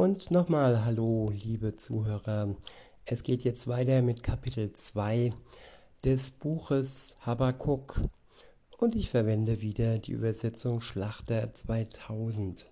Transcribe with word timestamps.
Und 0.00 0.30
nochmal 0.30 0.86
Hallo, 0.86 1.30
liebe 1.30 1.76
Zuhörer. 1.76 2.56
Es 3.04 3.22
geht 3.22 3.44
jetzt 3.44 3.68
weiter 3.68 4.00
mit 4.00 4.22
Kapitel 4.22 4.72
2 4.72 5.34
des 6.02 6.30
Buches 6.30 7.16
Habakkuk 7.20 8.00
und 8.78 8.94
ich 8.94 9.10
verwende 9.10 9.60
wieder 9.60 9.98
die 9.98 10.12
Übersetzung 10.12 10.80
Schlachter 10.80 11.52
2000. 11.52 12.64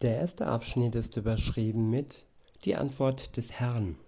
Der 0.00 0.16
erste 0.16 0.46
Abschnitt 0.46 0.94
ist 0.94 1.18
überschrieben 1.18 1.90
mit 1.90 2.24
Die 2.64 2.76
Antwort 2.76 3.36
des 3.36 3.52
Herrn. 3.52 3.98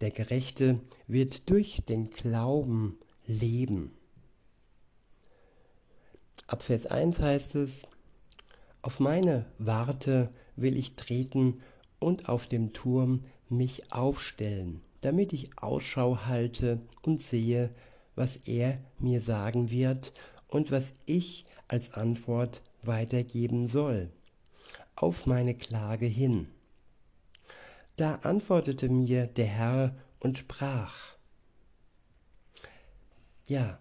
Der 0.00 0.10
Gerechte 0.10 0.80
wird 1.06 1.48
durch 1.48 1.84
den 1.88 2.10
Glauben 2.10 2.98
leben. 3.28 3.92
Ab 6.48 6.64
Vers 6.64 6.86
1 6.86 7.20
heißt 7.20 7.54
es, 7.54 7.86
Auf 8.82 9.00
meine 9.00 9.46
Warte 9.58 10.30
will 10.56 10.76
ich 10.76 10.94
treten 10.94 11.60
und 11.98 12.28
auf 12.28 12.46
dem 12.46 12.72
Turm 12.72 13.24
mich 13.48 13.92
aufstellen, 13.92 14.82
damit 15.00 15.32
ich 15.32 15.50
Ausschau 15.58 16.18
halte 16.26 16.80
und 17.02 17.20
sehe, 17.20 17.70
was 18.14 18.36
er 18.36 18.78
mir 18.98 19.20
sagen 19.20 19.70
wird 19.70 20.12
und 20.48 20.70
was 20.70 20.92
ich 21.06 21.44
als 21.66 21.92
Antwort 21.94 22.62
weitergeben 22.82 23.68
soll, 23.68 24.10
auf 24.96 25.26
meine 25.26 25.54
Klage 25.54 26.06
hin. 26.06 26.48
Da 27.96 28.16
antwortete 28.16 28.88
mir 28.88 29.26
der 29.26 29.46
Herr 29.46 29.96
und 30.20 30.38
sprach. 30.38 30.94
Ja, 33.46 33.78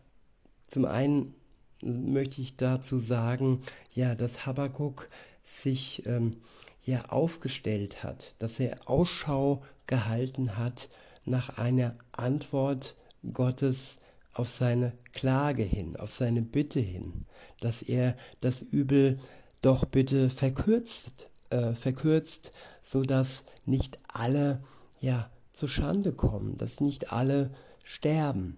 zum 0.68 0.86
einen 0.86 1.36
möchte 1.82 2.42
ich 2.42 2.58
dazu 2.58 2.98
sagen, 2.98 3.62
ja, 3.94 4.16
dass 4.16 4.46
Habakkuk 4.46 5.10
sich 5.44 6.06
ähm, 6.06 6.38
ja 6.84 7.06
aufgestellt 7.06 8.04
hat, 8.04 8.36
dass 8.40 8.60
er 8.60 8.78
Ausschau 8.86 9.64
gehalten 9.86 10.58
hat 10.58 10.90
nach 11.26 11.58
einer 11.58 11.94
Antwort 12.12 12.96
Gottes 13.32 13.98
auf 14.34 14.50
seine 14.50 14.94
Klage 15.14 15.64
hin, 15.64 15.96
auf 15.96 16.12
seine 16.12 16.42
Bitte 16.42 16.80
hin, 16.80 17.26
dass 17.60 17.82
er 17.82 18.16
das 18.40 18.62
Übel 18.62 19.20
doch 19.62 19.86
bitte 19.86 20.30
verkürzt, 20.30 21.32
äh, 21.50 21.74
verkürzt, 21.74 22.52
so 22.84 23.02
dass 23.02 23.44
nicht 23.66 23.98
alle 24.08 24.62
ja 25.00 25.30
zu 25.52 25.68
Schande 25.68 26.14
kommen, 26.14 26.56
dass 26.58 26.80
nicht 26.80 27.12
alle 27.12 27.52
sterben 27.84 28.58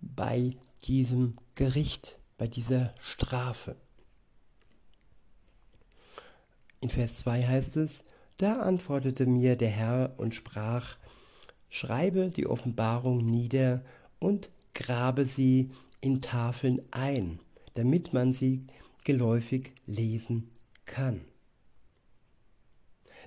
bei 0.00 0.56
diesem 0.84 1.36
Gericht, 1.56 2.19
bei 2.40 2.48
dieser 2.48 2.94
Strafe. 3.00 3.76
In 6.80 6.88
Vers 6.88 7.16
2 7.16 7.46
heißt 7.46 7.76
es, 7.76 8.02
da 8.38 8.60
antwortete 8.60 9.26
mir 9.26 9.56
der 9.56 9.68
Herr 9.68 10.14
und 10.16 10.34
sprach, 10.34 10.96
schreibe 11.68 12.30
die 12.30 12.46
Offenbarung 12.46 13.18
nieder 13.18 13.84
und 14.20 14.48
grabe 14.72 15.26
sie 15.26 15.70
in 16.00 16.22
Tafeln 16.22 16.80
ein, 16.92 17.40
damit 17.74 18.14
man 18.14 18.32
sie 18.32 18.66
geläufig 19.04 19.72
lesen 19.84 20.50
kann. 20.86 21.20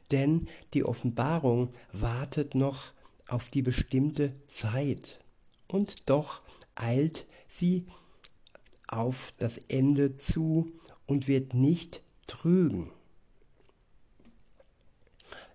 Denn 0.10 0.48
die 0.74 0.86
Offenbarung 0.86 1.72
wartet 1.92 2.56
noch 2.56 2.94
auf 3.28 3.52
die 3.52 3.62
bestimmte 3.62 4.34
Zeit, 4.48 5.20
und 5.68 6.10
doch 6.10 6.42
eilt 6.74 7.28
sie 7.48 7.86
auf 8.98 9.34
das 9.38 9.58
Ende 9.68 10.18
zu 10.18 10.72
und 11.06 11.28
wird 11.28 11.54
nicht 11.54 12.02
trügen. 12.28 12.92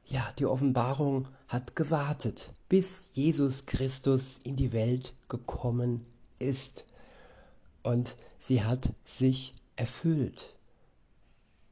Ja, 0.06 0.32
die 0.38 0.46
Offenbarung 0.46 1.28
hat 1.48 1.76
gewartet, 1.76 2.52
bis 2.68 3.10
Jesus 3.14 3.66
Christus 3.66 4.38
in 4.44 4.56
die 4.56 4.72
Welt 4.72 5.14
gekommen 5.28 6.06
ist. 6.38 6.84
Und 7.82 8.16
sie 8.38 8.62
hat 8.62 8.92
sich 9.04 9.54
erfüllt. 9.76 10.56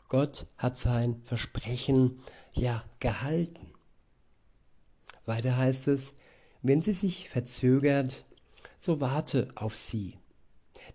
Gott 0.09 0.47
hat 0.59 0.79
sein 0.79 1.21
Versprechen 1.25 2.21
ja 2.53 2.85
gehalten. 3.01 3.73
Weiter 5.25 5.57
heißt 5.57 5.89
es, 5.89 6.15
wenn 6.63 6.83
sie 6.83 6.93
sich 6.93 7.29
verzögert, 7.29 8.25
so 8.81 9.01
warte 9.01 9.49
auf 9.57 9.77
sie, 9.77 10.19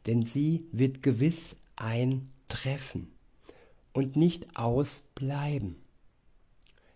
denn 0.06 0.26
sie 0.26 0.66
wird 0.72 1.04
gewiss 1.04 1.56
eintreffen 1.76 3.12
und 3.94 4.16
nicht 4.16 4.56
ausbleiben. 4.58 5.76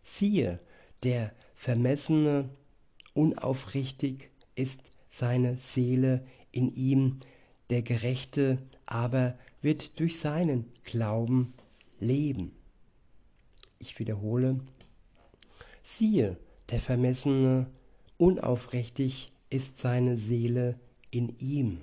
Siehe, 0.04 0.60
der 1.04 1.34
Vermessene, 1.56 2.50
unaufrichtig 3.14 4.30
ist 4.56 4.92
seine 5.10 5.58
Seele 5.58 6.26
in 6.52 6.74
ihm, 6.74 7.20
der 7.70 7.82
Gerechte 7.82 8.60
aber 8.86 9.36
wird 9.62 10.00
durch 10.00 10.20
seinen 10.20 10.72
Glauben 10.84 11.54
leben. 12.00 12.52
Ich 13.80 14.00
wiederhole, 14.00 14.60
siehe, 15.82 16.38
der 16.70 16.80
Vermessene, 16.80 17.68
unaufrichtig 18.18 19.32
ist 19.50 19.78
seine 19.78 20.18
Seele 20.18 20.80
in 21.12 21.36
ihm. 21.40 21.82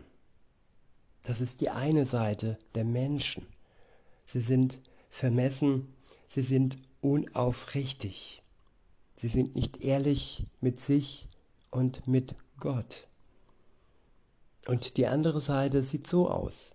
Das 1.22 1.40
ist 1.40 1.60
die 1.60 1.70
eine 1.70 2.06
Seite 2.06 2.58
der 2.74 2.84
Menschen. 2.84 3.46
Sie 4.26 4.40
sind 4.40 4.80
vermessen, 5.10 5.94
sie 6.26 6.42
sind 6.42 6.76
unaufrichtig. 7.00 8.42
Sie 9.16 9.28
sind 9.28 9.54
nicht 9.54 9.84
ehrlich 9.84 10.44
mit 10.60 10.80
sich 10.80 11.28
und 11.70 12.06
mit 12.08 12.34
Gott. 12.58 13.06
Und 14.66 14.96
die 14.96 15.06
andere 15.06 15.40
Seite 15.40 15.82
sieht 15.82 16.06
so 16.06 16.28
aus. 16.30 16.72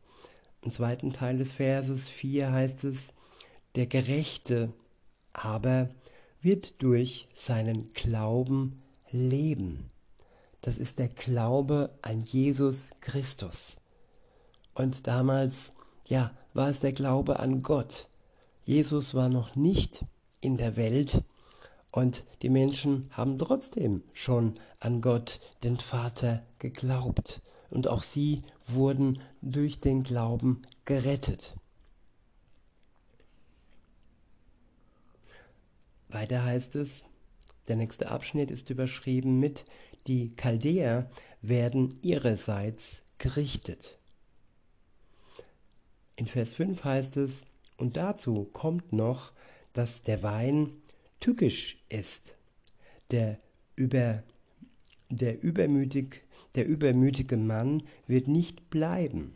Im 0.61 0.71
zweiten 0.71 1.13
Teil 1.13 1.37
des 1.37 1.53
Verses 1.53 2.09
4 2.09 2.51
heißt 2.51 2.83
es, 2.83 3.13
der 3.75 3.87
Gerechte 3.87 4.73
aber 5.33 5.89
wird 6.41 6.81
durch 6.81 7.27
seinen 7.33 7.87
Glauben 7.93 8.81
leben. 9.11 9.89
Das 10.61 10.77
ist 10.77 10.99
der 10.99 11.09
Glaube 11.09 11.93
an 12.01 12.21
Jesus 12.21 12.91
Christus. 13.01 13.77
Und 14.77 15.07
damals, 15.07 15.71
ja, 16.07 16.29
war 16.53 16.69
es 16.69 16.81
der 16.81 16.93
Glaube 16.93 17.39
an 17.39 17.63
Gott. 17.63 18.09
Jesus 18.63 19.15
war 19.15 19.27
noch 19.27 19.55
nicht 19.55 20.05
in 20.39 20.55
der 20.57 20.75
Welt 20.75 21.23
und 21.89 22.25
die 22.43 22.49
Menschen 22.49 23.09
haben 23.09 23.39
trotzdem 23.39 24.03
schon 24.13 24.59
an 24.79 25.01
Gott, 25.01 25.39
den 25.63 25.77
Vater, 25.77 26.41
geglaubt. 26.59 27.41
Und 27.71 27.87
auch 27.87 28.03
sie 28.03 28.43
wurden 28.67 29.19
durch 29.41 29.79
den 29.79 30.03
Glauben 30.03 30.61
gerettet. 30.85 31.55
Weiter 36.07 36.43
heißt 36.45 36.75
es, 36.75 37.03
der 37.67 37.77
nächste 37.77 38.11
Abschnitt 38.11 38.51
ist 38.51 38.69
überschrieben 38.69 39.39
mit 39.39 39.65
Die 40.05 40.29
Chaldäer 40.29 41.09
werden 41.41 41.97
ihrerseits 42.03 43.01
gerichtet. 43.17 43.97
In 46.17 46.25
Vers 46.25 46.55
5 46.55 46.83
heißt 46.83 47.17
es, 47.17 47.45
und 47.77 47.95
dazu 47.95 48.49
kommt 48.51 48.91
noch, 48.91 49.33
dass 49.73 50.01
der 50.01 50.23
Wein 50.23 50.71
tückisch 51.19 51.77
ist, 51.89 52.35
der, 53.11 53.37
über, 53.75 54.23
der, 55.09 55.43
übermütig, 55.43 56.23
der 56.55 56.65
übermütige 56.65 57.37
Mann 57.37 57.83
wird 58.07 58.27
nicht 58.27 58.71
bleiben. 58.71 59.35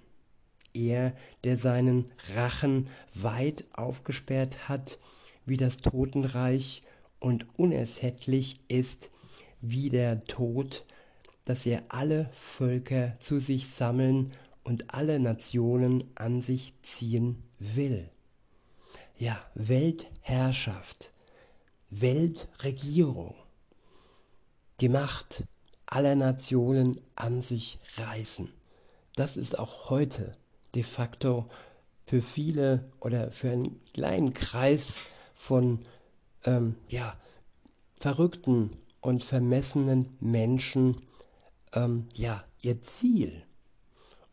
Er, 0.74 1.14
der 1.44 1.60
seinen 1.60 2.08
Rachen 2.34 2.88
weit 3.14 3.66
aufgesperrt 3.74 4.68
hat, 4.68 4.98
wie 5.46 5.58
das 5.58 5.78
Totenreich 5.78 6.82
und 7.20 7.46
unersättlich 7.60 8.60
ist 8.70 9.12
wie 9.62 9.92
der 9.92 10.24
Tod, 10.26 10.84
dass 11.46 11.68
er 11.68 11.84
alle 11.90 12.32
Völker 12.34 13.16
zu 13.20 13.40
sich 13.40 13.70
sammeln 13.70 14.34
und 14.64 14.94
alle 14.94 15.20
Nationen 15.20 16.04
an 16.16 16.42
sich 16.42 16.74
ziehen 16.82 17.44
will 17.60 18.10
ja, 19.22 19.40
Weltherrschaft, 19.54 21.12
Weltregierung, 21.92 23.36
die 24.80 24.90
Macht 24.90 25.44
aller 25.86 26.16
Nationen 26.16 27.00
an 27.16 27.44
sich 27.44 27.78
reißen. 27.98 28.52
Das 29.16 29.38
ist 29.38 29.60
auch 29.60 29.92
heute 29.92 30.32
de 30.74 30.82
facto 30.82 31.46
für 32.08 32.24
viele 32.24 32.90
oder 33.00 33.32
für 33.32 33.52
einen 33.52 33.80
kleinen 33.94 34.34
Kreis 34.34 35.06
von 35.36 35.86
ähm, 36.46 36.76
ja, 36.88 37.16
verrückten 38.00 38.76
und 39.02 39.24
vermessenen 39.24 40.18
Menschen 40.20 41.00
ähm, 41.74 42.08
ja, 42.16 42.44
ihr 42.62 42.82
Ziel. 42.82 43.44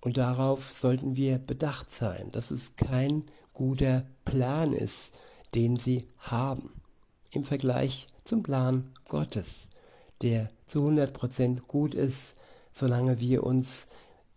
Und 0.00 0.17
darauf 0.17 0.73
sollten 0.73 1.17
wir 1.17 1.39
bedacht 1.39 1.91
sein. 1.91 2.31
Das 2.33 2.50
ist 2.50 2.77
kein 2.77 3.25
guter 3.53 4.06
Plan 4.25 4.73
ist, 4.73 5.12
den 5.55 5.77
sie 5.77 6.06
haben. 6.19 6.73
Im 7.33 7.45
Vergleich 7.45 8.06
zum 8.25 8.43
Plan 8.43 8.93
Gottes, 9.09 9.69
der 10.23 10.50
zu 10.67 10.87
100% 10.87 11.67
gut 11.67 11.95
ist, 11.95 12.37
solange 12.73 13.21
wir 13.21 13.43
uns 13.45 13.87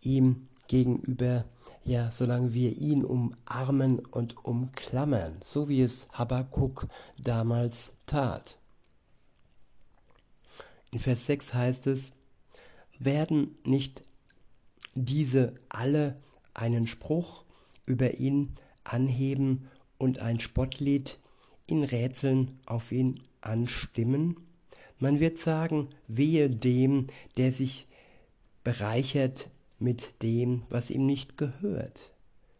ihm 0.01 0.47
gegenüber, 0.67 1.45
ja, 1.83 2.11
solange 2.11 2.53
wir 2.53 2.77
ihn 2.77 3.03
umarmen 3.03 3.99
und 3.99 4.43
umklammern, 4.45 5.41
so 5.43 5.69
wie 5.69 5.81
es 5.81 6.07
Habakkuk 6.13 6.87
damals 7.21 7.91
tat. 8.05 8.57
In 10.91 10.99
Vers 10.99 11.25
6 11.25 11.53
heißt 11.53 11.87
es, 11.87 12.13
werden 12.99 13.57
nicht 13.63 14.03
diese 14.95 15.55
alle 15.69 16.17
einen 16.53 16.87
Spruch 16.87 17.43
über 17.85 18.15
ihn 18.15 18.53
anheben 18.83 19.69
und 19.97 20.19
ein 20.19 20.39
Spottlied 20.39 21.19
in 21.67 21.83
Rätseln 21.83 22.59
auf 22.65 22.91
ihn 22.91 23.19
anstimmen? 23.41 24.37
Man 24.99 25.19
wird 25.19 25.39
sagen, 25.39 25.89
wehe 26.07 26.49
dem, 26.49 27.07
der 27.37 27.51
sich 27.51 27.87
bereichert 28.63 29.49
mit 29.79 30.21
dem, 30.21 30.63
was 30.69 30.91
ihm 30.91 31.05
nicht 31.05 31.37
gehört. 31.37 32.11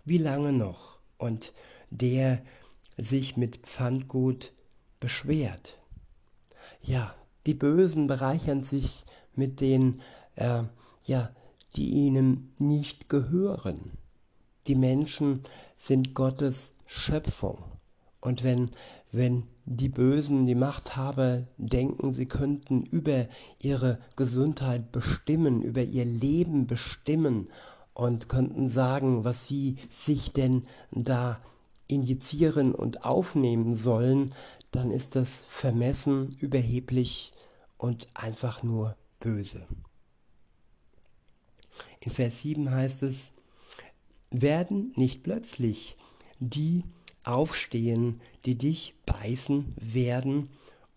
Wie 0.06 0.18
lange 0.18 0.52
noch? 0.52 0.98
Und 1.18 1.54
der 1.92 2.42
sich 2.98 3.38
mit 3.38 3.58
Pfandgut 3.58 4.54
beschwert. 5.00 5.78
Ja, 6.82 7.14
die 7.46 7.54
Bösen 7.54 8.08
bereichern 8.08 8.64
sich 8.64 9.04
mit 9.36 9.62
den, 9.62 10.02
äh, 10.36 10.64
ja, 11.06 11.36
die 11.76 11.90
ihnen 11.90 12.54
nicht 12.60 13.10
gehören. 13.10 13.92
Die 14.68 14.76
Menschen 14.76 15.42
sind 15.76 16.14
Gottes 16.14 16.74
Schöpfung. 16.86 17.58
Und 18.20 18.44
wenn, 18.44 18.72
wenn 19.12 19.44
die 19.66 19.90
Bösen, 19.90 20.46
die 20.46 20.56
Machthaber 20.56 21.48
denken, 21.58 22.14
sie 22.14 22.28
könnten 22.28 22.84
über 22.84 23.28
ihre 23.60 24.00
Gesundheit 24.16 24.92
bestimmen, 24.92 25.62
über 25.62 25.82
ihr 25.82 26.06
Leben 26.06 26.68
bestimmen 26.68 27.50
und 27.94 28.30
könnten 28.30 28.68
sagen, 28.68 29.24
was 29.24 29.48
sie 29.48 29.78
sich 29.90 30.34
denn 30.34 30.62
da 30.92 31.40
injizieren 31.88 32.74
und 32.74 33.06
aufnehmen 33.06 33.74
sollen, 33.76 34.34
dann 34.72 34.92
ist 34.92 35.16
das 35.16 35.44
vermessen, 35.48 36.36
überheblich 36.40 37.34
und 37.78 38.08
einfach 38.14 38.64
nur 38.64 38.96
böse. 39.20 39.66
In 42.00 42.12
Vers 42.12 42.42
7 42.42 42.70
heißt 42.70 43.04
es, 43.04 43.32
werden 44.30 44.94
nicht 44.96 45.24
plötzlich 45.24 45.96
die 46.40 46.84
aufstehen, 47.24 48.22
die 48.46 48.58
dich 48.58 48.96
beißen 49.06 49.76
werden, 49.78 50.50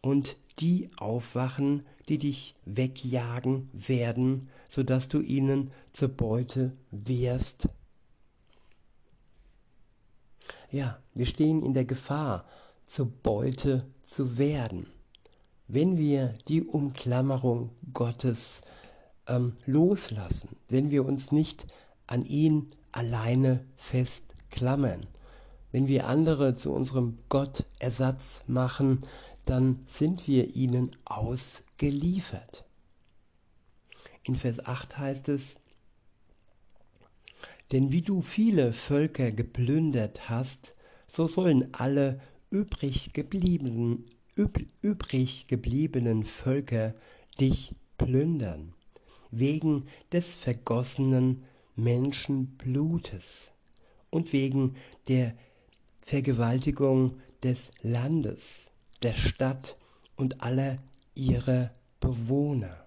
und 0.05 0.37
die 0.59 0.91
aufwachen, 0.99 1.83
die 2.11 2.19
dich 2.19 2.55
wegjagen 2.67 3.71
werden, 3.73 4.51
so 4.69 4.83
dass 4.83 5.09
du 5.09 5.21
ihnen 5.21 5.71
zur 5.95 6.09
Beute 6.09 6.73
wirst. 6.91 7.71
Ja, 10.71 10.99
wir 11.15 11.25
stehen 11.25 11.63
in 11.63 11.73
der 11.73 11.87
Gefahr, 11.87 12.45
zur 12.85 13.07
Beute 13.07 13.87
zu 14.03 14.37
werden, 14.37 14.89
wenn 15.69 15.97
wir 15.97 16.37
die 16.49 16.63
Umklammerung 16.63 17.71
Gottes 17.95 18.61
ähm, 19.27 19.57
loslassen, 19.67 20.57
wenn 20.69 20.91
wir 20.91 21.05
uns 21.05 21.33
nicht 21.33 21.67
an 22.07 22.25
ihn 22.25 22.69
alleine 22.93 23.65
festklammern. 23.77 25.07
Wenn 25.73 25.89
wir 25.89 26.07
andere 26.07 26.55
zu 26.55 26.73
unserem 26.73 27.19
Gottersatz 27.29 28.45
machen, 28.47 29.05
dann 29.45 29.81
sind 29.87 30.29
wir 30.29 30.55
ihnen 30.55 30.91
ausgeliefert. 31.05 32.65
In 34.23 34.37
Vers 34.37 34.65
8 34.65 34.99
heißt 34.99 35.29
es, 35.29 35.61
denn 37.73 37.91
wie 37.91 38.03
du 38.03 38.23
viele 38.23 38.73
Völker 38.73 39.33
geplündert 39.33 40.29
hast, 40.29 40.75
so 41.07 41.27
sollen 41.27 41.75
alle 41.75 42.21
übrig 42.51 43.13
gebliebenen, 43.13 44.05
üb, 44.39 44.65
übrig 44.81 45.47
gebliebenen 45.49 46.25
Völker 46.25 46.95
dich 47.41 47.75
plündern, 47.99 48.75
wegen 49.39 49.87
des 50.13 50.37
vergossenen 50.37 51.45
Menschenblutes 51.77 53.53
und 54.11 54.33
wegen 54.33 54.77
der 55.09 55.35
Vergewaltigung 56.01 57.21
des 57.43 57.73
Landes, 57.83 58.71
der 59.03 59.15
Stadt 59.15 59.77
und 60.17 60.43
aller 60.43 60.79
ihrer 61.15 61.71
Bewohner. 62.01 62.87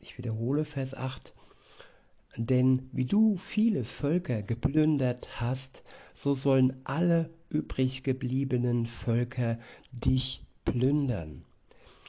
Ich 0.00 0.18
wiederhole 0.18 0.64
Vers 0.64 0.94
8. 0.94 1.34
Denn 2.36 2.88
wie 2.92 3.04
du 3.04 3.36
viele 3.36 3.84
Völker 3.84 4.42
geplündert 4.42 5.40
hast, 5.40 5.84
so 6.14 6.34
sollen 6.34 6.74
alle 6.84 7.30
übrig 7.50 8.02
gebliebenen 8.02 8.86
Völker 8.86 9.58
dich 9.92 10.42
plündern. 10.64 11.44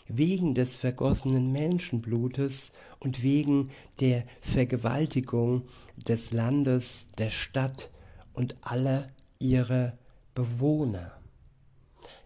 Wegen 0.08 0.54
des 0.54 0.76
vergossenen 0.76 1.52
Menschenblutes 1.52 2.72
und 3.00 3.24
wegen 3.24 3.70
der 4.00 4.24
Vergewaltigung 4.42 5.64
des 6.08 6.32
Landes, 6.32 7.08
der 7.18 7.32
Stadt 7.32 7.90
und 8.34 8.56
aller 8.62 9.08
ihre 9.40 9.94
Bewohner. 10.36 11.12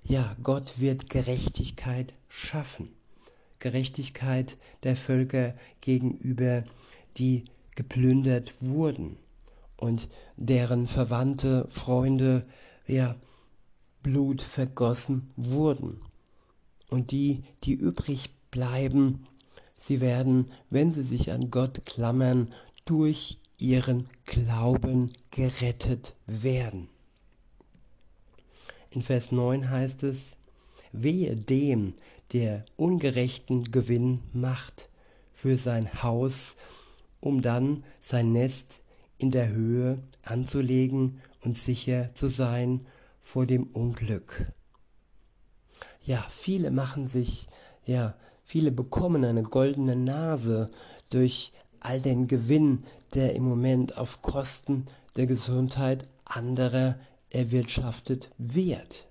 Ja, 0.04 0.36
Gott 0.42 0.80
wird 0.80 1.10
Gerechtigkeit 1.10 2.14
schaffen. 2.30 2.90
Gerechtigkeit 3.60 4.58
der 4.84 4.96
Völker 4.96 5.54
gegenüber, 5.82 6.64
die 7.18 7.44
geplündert 7.76 8.54
wurden 8.62 9.18
und 9.76 10.08
deren 10.36 10.88
Verwandte, 10.88 11.68
Freunde, 11.70 12.46
ja, 12.88 13.16
Blut 14.04 14.42
vergossen 14.42 15.30
wurden. 15.36 16.02
Und 16.90 17.12
die, 17.12 17.44
die 17.64 17.74
übrig 17.74 18.30
bleiben, 18.52 19.28
sie 19.76 20.02
werden, 20.02 20.52
wenn 20.70 20.94
sie 20.94 21.04
sich 21.04 21.32
an 21.32 21.52
Gott 21.52 21.86
klammern, 21.86 22.54
durch 22.86 23.40
ihren 23.58 24.08
Glauben 24.26 25.12
gerettet 25.32 26.16
werden. 26.26 26.90
In 28.90 29.02
Vers 29.02 29.32
9 29.32 29.70
heißt 29.70 30.04
es, 30.04 30.38
wehe 30.92 31.36
dem, 31.36 31.94
der 32.34 32.66
ungerechten 32.76 33.66
Gewinn 33.66 34.22
macht 34.34 34.90
für 35.34 35.58
sein 35.58 36.02
Haus, 36.04 36.56
um 37.20 37.42
dann 37.42 37.84
sein 38.00 38.32
Nest 38.32 38.82
in 39.18 39.32
der 39.32 39.50
Höhe 39.50 40.00
anzulegen 40.24 41.22
und 41.42 41.58
sicher 41.58 42.14
zu 42.16 42.28
sein 42.28 42.86
vor 43.22 43.46
dem 43.46 43.64
Unglück. 43.64 44.52
Ja, 46.08 46.26
viele 46.30 46.72
machen 46.72 47.06
sich, 47.06 47.50
ja, 47.86 48.16
viele 48.46 48.72
bekommen 48.72 49.26
eine 49.26 49.44
goldene 49.44 49.98
Nase 49.98 50.70
durch 51.10 51.52
all 51.82 52.00
den 52.00 52.28
Gewinn, 52.28 52.86
der 53.14 53.36
im 53.36 53.44
Moment 53.44 53.98
auf 53.98 54.22
Kosten 54.22 54.86
der 55.18 55.28
Gesundheit 55.28 56.10
anderer 56.24 56.98
erwirtschaftet 57.30 58.32
wird. 58.38 59.06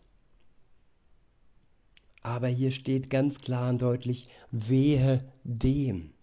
Aber 2.23 2.49
hier 2.49 2.71
steht 2.71 3.11
ganz 3.11 3.41
klar 3.41 3.69
und 3.69 3.83
deutlich, 3.83 4.29
wehe 4.51 5.23
dem. 5.45 6.15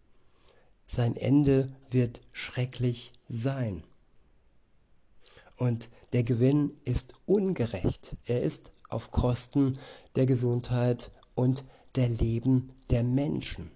Sein 0.88 1.15
Ende 1.15 1.72
wird 1.92 2.20
schrecklich 2.32 3.13
sein. 3.27 3.84
Und 5.56 5.89
der 6.13 6.24
Gewinn 6.24 6.72
ist 6.84 7.13
ungerecht. 7.27 8.18
Er 8.25 8.42
ist 8.42 8.72
auf 8.94 9.12
Kosten 9.12 9.78
der 10.16 10.26
Gesundheit 10.26 11.12
und 11.36 11.66
der 11.96 12.10
Leben 12.10 12.72
der 12.90 13.04
Menschen. 13.04 13.72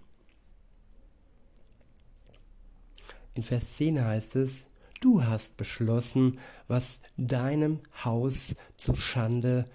In 3.33 3.43
Vers 3.43 3.73
10 3.73 4.03
heißt 4.03 4.35
es, 4.37 4.67
Du 4.99 5.23
hast 5.23 5.57
beschlossen, 5.57 6.39
was 6.67 7.01
deinem 7.17 7.81
Haus 8.03 8.55
zu 8.77 8.95
Schande 8.95 9.69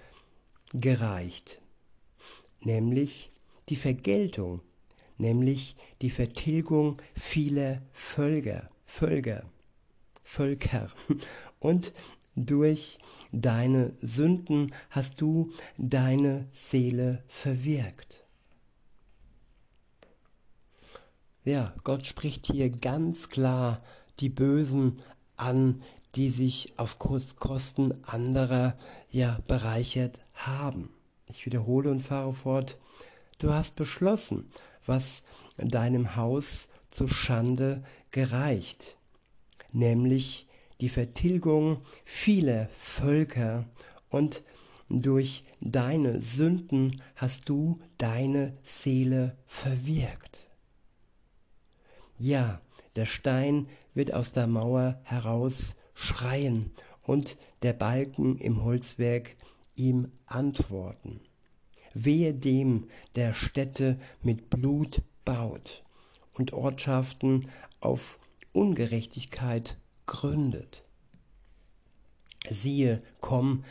gereicht, 0.73 1.61
nämlich 2.61 3.31
die 3.69 3.77
Vergeltung, 3.77 4.63
nämlich 5.19 5.77
die 6.01 6.11
Vertilgung 6.11 6.97
vieler 7.15 7.83
Völker, 7.93 8.69
Völker, 8.85 9.45
Völker. 10.33 10.89
Und 11.61 11.93
durch 12.35 12.99
deine 13.33 13.93
Sünden 14.01 14.75
hast 14.89 15.21
du 15.21 15.51
deine 15.77 16.49
Seele 16.53 17.23
verwirkt. 17.29 18.25
Ja, 21.45 21.75
Gott 21.85 22.07
spricht 22.07 22.47
hier 22.47 22.71
ganz 22.71 23.29
klar 23.29 23.83
die 24.21 24.31
Bösen 24.31 25.03
an, 25.37 25.83
die 26.15 26.31
sich 26.31 26.73
auf 26.79 26.99
Kosten 26.99 27.93
anderer 28.05 28.77
ja 29.11 29.39
bereichert 29.47 30.19
haben. 30.33 30.89
Ich 31.29 31.45
wiederhole 31.45 31.91
und 31.91 32.01
fahre 32.01 32.33
fort. 32.33 32.79
Du 33.39 33.53
hast 33.53 33.77
beschlossen, 33.77 34.47
was 34.87 35.25
deinem 35.59 36.17
Haus 36.17 36.69
zu 36.91 37.07
Schande 37.07 37.83
gereicht, 38.11 38.97
nämlich 39.73 40.47
die 40.81 40.89
Vertilgung 40.89 41.79
vieler 42.05 42.69
Völker 42.77 43.65
und 44.09 44.43
durch 44.89 45.45
deine 45.61 46.21
Sünden 46.21 47.01
hast 47.17 47.49
du 47.49 47.81
deine 47.99 48.57
Seele 48.63 49.37
verwirkt. 49.47 50.51
Ja, 52.19 52.61
der 52.97 53.07
Stein 53.07 53.69
wird 53.95 54.13
aus 54.13 54.33
der 54.33 54.47
Mauer 54.47 55.01
heraus 55.05 55.77
schreien 55.95 56.73
und 57.03 57.37
der 57.63 57.73
Balken 57.73 58.37
im 58.37 58.63
Holzwerk 58.65 59.37
ihm 59.77 60.13
antworten. 60.27 61.21
Wehe 61.95 62.35
dem, 62.35 62.89
der 63.17 63.35
Städte 63.35 63.99
mit 64.23 64.51
Blut 64.51 65.03
baut 65.25 65.85
und 66.35 66.53
Ortschaften 66.53 67.49
auf 67.81 68.19
Ungerechtigkeit 68.53 69.79
gründet. 70.07 70.85
Siehe, 72.47 73.03
komm, 73.21 73.65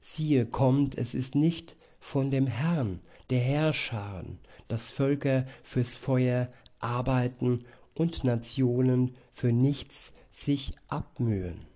siehe, 0.00 0.46
kommt, 0.46 0.96
es 0.96 1.14
ist 1.14 1.34
nicht 1.34 1.76
von 2.00 2.30
dem 2.30 2.46
Herrn, 2.46 3.00
der 3.30 3.40
Herrscharen, 3.40 4.38
dass 4.68 4.90
Völker 4.90 5.44
fürs 5.62 5.94
Feuer 5.94 6.50
arbeiten 6.78 7.64
und 7.94 8.24
Nationen 8.24 9.16
für 9.32 9.52
nichts 9.52 10.12
sich 10.32 10.72
abmühen. 10.88 11.66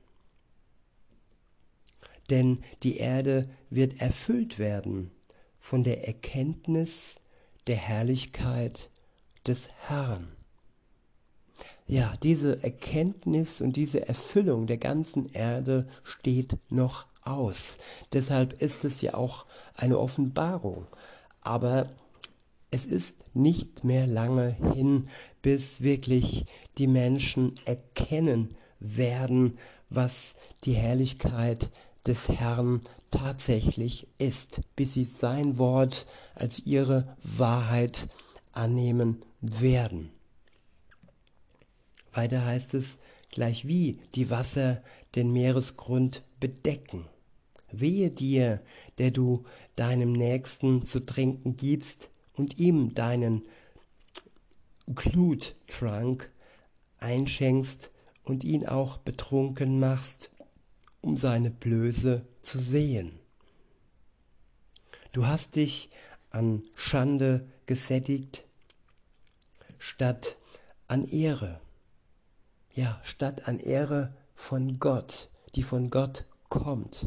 Denn 2.31 2.63
die 2.83 2.97
Erde 2.97 3.49
wird 3.69 4.01
erfüllt 4.01 4.59
werden 4.59 5.11
von 5.59 5.83
der 5.83 6.07
Erkenntnis 6.07 7.17
der 7.67 7.77
Herrlichkeit 7.77 8.91
des 9.47 9.69
Herrn. 9.89 10.29
Ja, 11.87 12.15
diese 12.23 12.63
Erkenntnis 12.63 13.61
und 13.61 13.77
diese 13.77 14.09
Erfüllung 14.09 14.67
der 14.67 14.79
ganzen 14.79 15.33
Erde 15.33 15.87
steht 16.05 16.57
noch 16.71 17.07
aus. 17.23 17.79
Deshalb 18.13 18.61
ist 18.63 18.85
es 18.85 19.01
ja 19.01 19.15
auch 19.15 19.47
eine 19.77 19.99
Offenbarung. 19.99 20.87
Aber 21.41 21.89
es 22.71 22.87
ist 22.87 23.27
nicht 23.35 23.85
mehr 23.85 24.07
lange 24.07 24.57
hin, 24.75 25.09
bis 25.43 25.83
wirklich 25.83 26.47
die 26.79 26.87
Menschen 26.87 27.55
erkennen 27.65 28.55
werden, 28.79 29.59
was 29.91 30.35
die 30.65 30.73
Herrlichkeit 30.73 31.71
des 32.07 32.29
Herrn 32.29 32.81
tatsächlich 33.11 34.09
ist, 34.19 34.63
bis 34.75 34.95
sie 34.95 35.05
sein 35.05 35.59
Wort 35.59 36.07
als 36.35 36.61
ihre 36.61 37.17
Wahrheit 37.23 38.09
annehmen 38.53 39.23
werden. 39.41 40.11
Weiter 42.13 42.45
heißt 42.45 42.75
es, 42.75 42.99
gleich 43.31 43.67
wie 43.67 43.99
die 44.15 44.31
Wasser 44.31 44.83
den 45.15 45.33
Meeresgrund 45.33 46.23
bedecken. 46.41 47.07
Wehe 47.71 48.11
dir, 48.11 48.61
der 48.99 49.11
du 49.11 49.45
deinem 49.77 50.13
Nächsten 50.13 50.87
zu 50.87 51.01
trinken 51.01 51.57
gibst 51.57 52.11
und 52.35 52.59
ihm 52.59 52.95
deinen 52.95 53.43
Gluttrank 54.95 56.31
einschenkst 56.99 57.91
und 58.25 58.45
ihn 58.45 58.67
auch 58.67 58.99
betrunken 58.99 59.81
machst, 59.81 60.31
um 61.01 61.17
seine 61.17 61.51
Blöße 61.51 62.27
zu 62.43 62.59
sehen. 62.59 63.19
Du 65.13 65.27
hast 65.27 65.57
dich 65.57 65.91
an 66.31 66.63
Schande 66.75 67.47
gesättigt, 67.67 68.45
statt 69.79 70.37
an 70.89 71.07
Ehre. 71.07 71.61
Ja, 72.75 72.99
statt 73.03 73.49
an 73.49 73.59
Ehre 73.59 74.15
von 74.35 74.79
Gott, 74.79 75.29
die 75.55 75.63
von 75.63 75.91
Gott 75.91 76.25
kommt. 76.49 77.07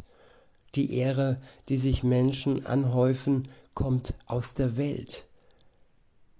Die 0.76 0.94
Ehre, 0.94 1.42
die 1.70 1.78
sich 1.78 2.04
Menschen 2.04 2.68
anhäufen, 2.68 3.48
kommt 3.74 4.14
aus 4.28 4.54
der 4.54 4.78
Welt. 4.78 5.26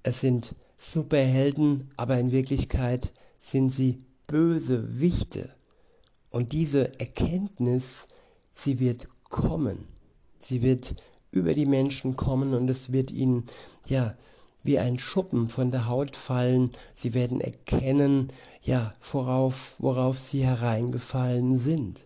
Es 0.04 0.20
sind 0.20 0.54
Superhelden, 0.78 1.90
aber 1.98 2.20
in 2.20 2.32
Wirklichkeit 2.32 3.12
sind 3.40 3.72
sie 3.72 4.06
böse 4.28 5.00
Wichte. 5.00 5.50
Und 6.30 6.52
diese 6.52 7.00
Erkenntnis, 7.00 8.06
sie 8.54 8.80
wird 8.80 9.08
kommen. 9.24 9.88
Sie 10.38 10.62
wird 10.62 10.96
über 11.32 11.56
die 11.56 11.66
Menschen 11.66 12.16
kommen 12.16 12.54
und 12.54 12.70
es 12.70 12.92
wird 12.92 13.10
ihnen, 13.10 13.46
ja, 13.88 14.14
wie 14.64 14.80
ein 14.80 15.00
Schuppen 15.00 15.48
von 15.48 15.72
der 15.72 15.88
Haut 15.88 16.16
fallen. 16.16 16.72
Sie 16.94 17.14
werden 17.14 17.40
erkennen, 17.40 18.32
ja, 18.66 18.96
worauf, 19.12 19.76
worauf 19.78 20.18
sie 20.18 20.44
hereingefallen 20.44 21.58
sind. 21.58 22.04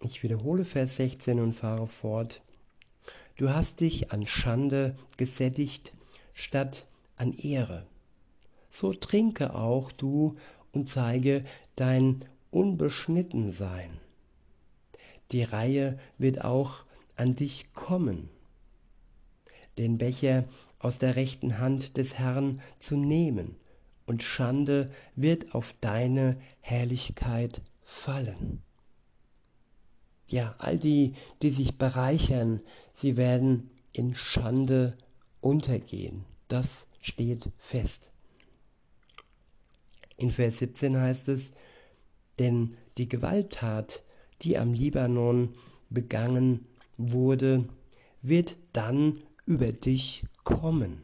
Ich 0.00 0.22
wiederhole 0.22 0.64
Vers 0.64 0.94
16 0.96 1.40
und 1.40 1.54
fahre 1.54 1.88
fort. 1.88 2.40
Du 3.36 3.50
hast 3.50 3.80
dich 3.80 4.12
an 4.12 4.26
Schande 4.26 4.94
gesättigt 5.16 5.92
statt 6.34 6.86
an 7.16 7.32
Ehre. 7.32 7.84
So 8.70 8.94
trinke 8.94 9.54
auch 9.54 9.90
du 9.90 10.36
und 10.70 10.88
zeige 10.88 11.44
dein 11.74 12.24
Unbeschnittensein. 12.52 13.90
Die 15.32 15.42
Reihe 15.42 15.98
wird 16.16 16.44
auch 16.44 16.84
an 17.16 17.34
dich 17.34 17.72
kommen, 17.74 18.30
den 19.78 19.98
Becher 19.98 20.44
aus 20.78 20.98
der 20.98 21.16
rechten 21.16 21.58
Hand 21.58 21.96
des 21.96 22.18
Herrn 22.18 22.60
zu 22.78 22.96
nehmen, 22.96 23.56
und 24.06 24.22
Schande 24.22 24.90
wird 25.16 25.54
auf 25.54 25.74
deine 25.82 26.40
Herrlichkeit 26.60 27.60
fallen. 27.82 28.62
Ja, 30.28 30.54
all 30.58 30.78
die, 30.78 31.14
die 31.42 31.50
sich 31.50 31.76
bereichern, 31.76 32.60
sie 32.94 33.16
werden 33.18 33.70
in 33.92 34.14
Schande 34.14 34.96
untergehen. 35.40 36.24
Das 36.48 36.86
steht 37.00 37.50
fest. 37.58 38.12
In 40.16 40.30
Vers 40.30 40.58
17 40.58 40.96
heißt 40.96 41.28
es, 41.28 41.52
denn 42.38 42.76
die 42.96 43.08
Gewalttat, 43.08 44.02
die 44.42 44.58
am 44.58 44.72
Libanon 44.72 45.54
begangen 45.90 46.66
wurde, 46.96 47.68
wird 48.22 48.56
dann 48.72 49.22
über 49.48 49.72
dich 49.72 50.22
kommen. 50.44 51.02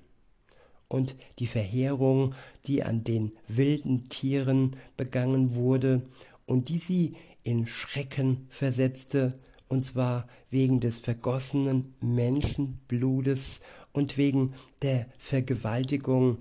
Und 0.86 1.16
die 1.38 1.46
Verheerung, 1.46 2.34
die 2.66 2.82
an 2.82 3.02
den 3.02 3.32
wilden 3.48 4.08
Tieren 4.10 4.76
begangen 4.96 5.54
wurde 5.54 6.02
und 6.46 6.68
die 6.68 6.78
sie 6.78 7.12
in 7.42 7.66
Schrecken 7.66 8.46
versetzte, 8.50 9.38
und 9.66 9.84
zwar 9.84 10.28
wegen 10.50 10.78
des 10.78 10.98
vergossenen 10.98 11.94
Menschenblutes 12.00 13.60
und 13.92 14.18
wegen 14.18 14.52
der 14.82 15.06
Vergewaltigung 15.18 16.38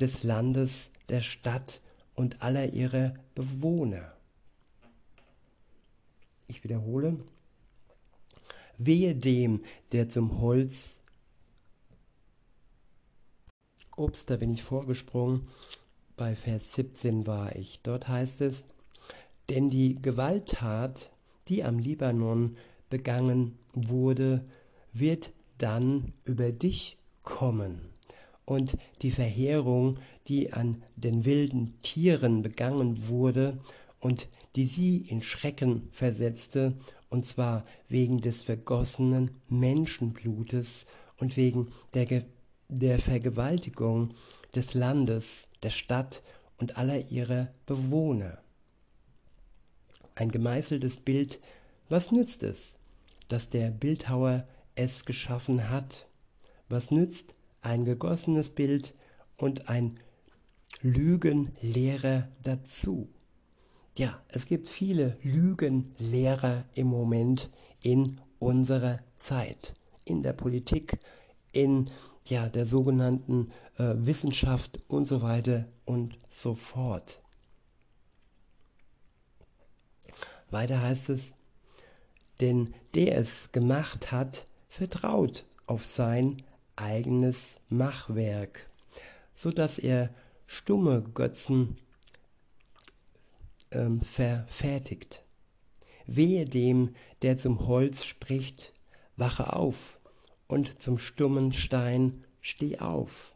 des 0.00 0.24
Landes, 0.24 0.90
der 1.10 1.20
Stadt 1.20 1.82
und 2.14 2.42
aller 2.42 2.72
ihrer 2.72 3.14
Bewohner. 3.34 4.16
Ich 6.48 6.64
wiederhole, 6.64 7.18
Wehe 8.78 9.14
dem, 9.14 9.60
der 9.92 10.08
zum 10.08 10.40
Holz. 10.40 10.98
Ups, 13.96 14.26
da 14.26 14.36
bin 14.36 14.50
ich 14.52 14.62
vorgesprungen. 14.62 15.46
Bei 16.16 16.34
Vers 16.34 16.74
17 16.74 17.26
war 17.26 17.54
ich. 17.56 17.80
Dort 17.82 18.08
heißt 18.08 18.40
es, 18.40 18.64
denn 19.50 19.70
die 19.70 19.96
Gewalttat, 20.00 21.10
die 21.48 21.64
am 21.64 21.78
Libanon 21.78 22.56
begangen 22.88 23.58
wurde, 23.74 24.44
wird 24.92 25.32
dann 25.58 26.12
über 26.24 26.52
dich 26.52 26.96
kommen. 27.22 27.80
Und 28.44 28.76
die 29.02 29.10
Verheerung, 29.10 29.98
die 30.26 30.52
an 30.52 30.82
den 30.96 31.24
wilden 31.24 31.80
Tieren 31.82 32.42
begangen 32.42 33.08
wurde 33.08 33.58
und 34.00 34.28
die 34.56 34.66
sie 34.66 34.98
in 34.98 35.22
Schrecken 35.22 35.88
versetzte 35.92 36.74
und 37.08 37.24
zwar 37.26 37.62
wegen 37.88 38.20
des 38.20 38.42
vergossenen 38.42 39.30
Menschenblutes 39.48 40.86
und 41.18 41.36
wegen 41.36 41.68
der, 41.94 42.24
der 42.72 42.98
Vergewaltigung 42.98 44.14
des 44.54 44.74
Landes, 44.74 45.48
der 45.62 45.70
Stadt 45.70 46.22
und 46.58 46.76
aller 46.76 47.10
ihrer 47.10 47.48
Bewohner. 47.66 48.38
Ein 50.14 50.30
gemeißeltes 50.30 50.98
Bild, 50.98 51.40
was 51.88 52.12
nützt 52.12 52.42
es, 52.42 52.78
dass 53.28 53.48
der 53.48 53.70
Bildhauer 53.70 54.46
es 54.74 55.04
geschaffen 55.04 55.70
hat? 55.70 56.06
Was 56.68 56.90
nützt 56.90 57.34
ein 57.60 57.84
gegossenes 57.84 58.50
Bild 58.50 58.94
und 59.36 59.68
ein 59.68 59.98
Lügenlehrer 60.82 62.28
dazu. 62.42 63.08
Ja, 63.96 64.20
es 64.28 64.46
gibt 64.46 64.68
viele 64.68 65.16
Lügenlehrer 65.22 66.64
im 66.74 66.88
Moment 66.88 67.50
in 67.82 68.20
unserer 68.38 68.98
Zeit, 69.14 69.74
in 70.04 70.22
der 70.22 70.32
Politik, 70.32 70.98
in 71.52 71.90
ja, 72.24 72.48
der 72.48 72.66
sogenannten 72.66 73.52
äh, 73.78 73.94
Wissenschaft 73.96 74.80
und 74.88 75.06
so 75.06 75.22
weiter 75.22 75.66
und 75.84 76.18
so 76.28 76.54
fort. 76.54 77.20
Weiter 80.50 80.82
heißt 80.82 81.08
es, 81.10 81.32
denn 82.40 82.74
der 82.94 83.16
es 83.18 83.52
gemacht 83.52 84.12
hat, 84.12 84.44
vertraut 84.68 85.44
auf 85.66 85.86
sein 85.86 86.42
eigenes 86.76 87.60
Machwerk, 87.68 88.68
so 89.34 89.50
dass 89.50 89.78
er 89.78 90.10
stumme 90.46 91.02
Götzen 91.02 91.78
ähm, 93.70 94.00
verfertigt. 94.00 95.22
Wehe 96.06 96.44
dem, 96.44 96.94
der 97.22 97.38
zum 97.38 97.66
Holz 97.66 98.04
spricht, 98.04 98.72
wache 99.16 99.52
auf, 99.52 99.98
und 100.52 100.82
zum 100.82 100.98
stummen 100.98 101.54
Stein 101.54 102.24
steh 102.42 102.78
auf. 102.78 103.34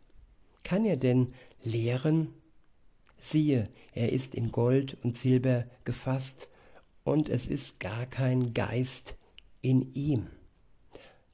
Kann 0.65 0.85
er 0.85 0.99
denn 0.99 1.33
lehren? 1.65 2.35
Siehe, 3.17 3.71
er 3.95 4.13
ist 4.13 4.35
in 4.35 4.53
Gold 4.53 4.99
und 5.03 5.17
Silber 5.17 5.65
gefasst, 5.85 6.51
und 7.05 7.31
es 7.31 7.47
ist 7.47 7.81
gar 7.81 8.05
kein 8.05 8.53
Geist 8.53 9.17
in 9.63 9.95
ihm. 9.95 10.27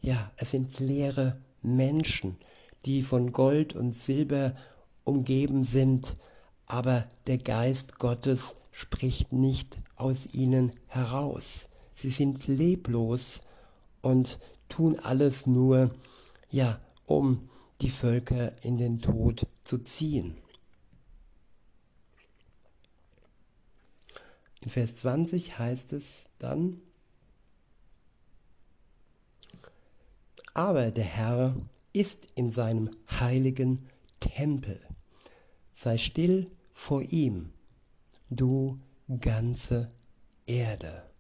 Ja, 0.01 0.31
es 0.37 0.53
sind 0.53 0.79
leere 0.79 1.33
Menschen, 1.63 2.37
die 2.85 3.03
von 3.03 3.33
Gold 3.33 3.75
und 3.75 3.93
Silber 3.93 4.55
umgeben 5.03 5.65
sind, 5.65 6.17
aber 6.67 7.09
der 7.27 7.39
Geist 7.39 7.99
Gottes 7.99 8.55
spricht 8.71 9.33
nicht 9.33 9.79
aus 9.97 10.33
ihnen 10.33 10.71
heraus. 10.87 11.69
Sie 11.97 12.11
sind 12.11 12.47
leblos 12.47 13.41
und 14.01 14.39
tun 14.73 14.99
alles 14.99 15.47
nur, 15.47 15.95
ja, 16.51 16.81
um 17.07 17.49
die 17.83 17.91
Völker 17.91 18.53
in 18.65 18.79
den 18.79 19.01
Tod 19.01 19.47
zu 19.61 19.79
ziehen. 19.79 20.39
In 24.61 24.71
Vers 24.71 24.97
20 24.97 25.59
heißt 25.59 25.93
es 25.93 26.27
dann, 26.39 26.81
aber 30.55 30.91
der 30.91 31.05
Herr 31.05 31.57
ist 31.93 32.31
in 32.35 32.51
seinem 32.51 32.97
heiligen 33.11 33.89
Tempel. 34.21 34.81
Sei 35.73 35.99
still 35.99 36.51
vor 36.73 37.03
ihm, 37.03 37.53
du 38.31 38.81
ganze 39.21 39.89
Erde. 40.47 41.12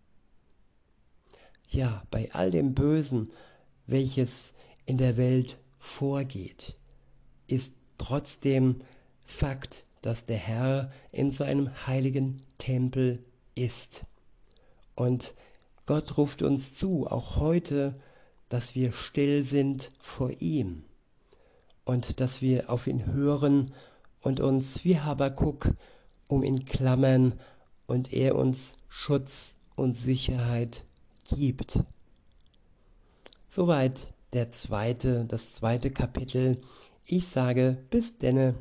Ja, 1.73 2.03
bei 2.11 2.29
all 2.33 2.51
dem 2.51 2.75
Bösen, 2.75 3.31
welches 3.87 4.53
in 4.85 4.99
der 4.99 5.17
Welt 5.17 5.59
vorgeht, 5.79 6.77
ist 7.47 7.73
trotzdem 7.97 8.83
Fakt, 9.25 9.87
dass 10.03 10.27
der 10.27 10.37
Herr 10.37 10.93
in 11.13 11.33
seinem 11.33 11.71
heiligen 11.87 12.43
Tempel 12.59 13.25
ist. 13.55 14.05
Und 14.95 15.35
Gott 15.87 16.19
ruft 16.19 16.43
uns 16.43 16.75
zu, 16.75 17.07
auch 17.07 17.37
heute, 17.37 17.99
dass 18.51 18.75
wir 18.75 18.93
still 18.93 19.43
sind 19.43 19.89
vor 19.99 20.31
ihm 20.41 20.85
und 21.87 22.21
dass 22.21 22.43
wir 22.43 22.69
auf 22.69 22.87
ihn 22.87 23.07
hören 23.07 23.73
und 24.21 24.41
uns 24.41 24.85
wie 24.85 25.01
Habakuk 25.01 25.71
um 26.29 26.43
ihn 26.43 26.67
klammern 26.67 27.41
und 27.87 28.13
er 28.13 28.37
uns 28.37 28.77
Schutz 28.89 29.55
und 29.75 29.97
Sicherheit 29.97 30.85
gibt. 31.37 31.81
Soweit 33.49 34.15
der 34.33 34.51
zweite, 34.53 35.25
das 35.27 35.55
zweite 35.55 35.91
Kapitel. 35.91 36.61
Ich 37.05 37.27
sage 37.27 37.85
bis 37.91 38.19
denne. 38.19 38.55